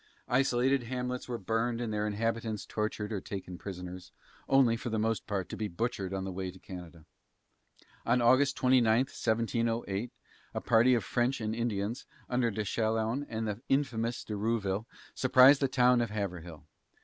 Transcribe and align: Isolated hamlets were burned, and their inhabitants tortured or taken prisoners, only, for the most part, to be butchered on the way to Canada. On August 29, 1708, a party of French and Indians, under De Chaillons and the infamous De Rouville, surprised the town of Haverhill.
Isolated 0.29 0.81
hamlets 0.85 1.27
were 1.29 1.37
burned, 1.37 1.79
and 1.79 1.93
their 1.93 2.07
inhabitants 2.07 2.65
tortured 2.65 3.11
or 3.13 3.21
taken 3.21 3.59
prisoners, 3.59 4.11
only, 4.49 4.75
for 4.75 4.89
the 4.89 4.97
most 4.97 5.27
part, 5.27 5.47
to 5.49 5.55
be 5.55 5.67
butchered 5.67 6.11
on 6.11 6.23
the 6.23 6.31
way 6.31 6.49
to 6.49 6.57
Canada. 6.57 7.05
On 8.03 8.19
August 8.19 8.55
29, 8.57 8.83
1708, 9.01 10.11
a 10.55 10.61
party 10.61 10.95
of 10.95 11.03
French 11.05 11.39
and 11.39 11.53
Indians, 11.53 12.07
under 12.27 12.49
De 12.49 12.63
Chaillons 12.65 13.27
and 13.29 13.47
the 13.47 13.61
infamous 13.69 14.23
De 14.23 14.33
Rouville, 14.35 14.85
surprised 15.13 15.61
the 15.61 15.67
town 15.67 16.01
of 16.01 16.09
Haverhill. 16.09 16.65